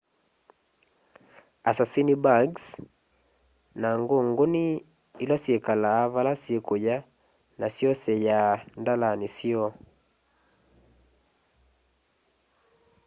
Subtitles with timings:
[1.69, 2.65] assassin-bugs
[3.81, 4.65] na ngunguni
[5.23, 6.97] ila syikalaa vala sikuya
[7.59, 9.69] na syoseyaa ndalani syoo